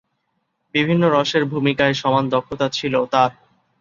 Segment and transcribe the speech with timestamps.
[0.75, 3.31] বিভিন্ন রসের ভূমিকায় সমান দক্ষতা ছিল তার।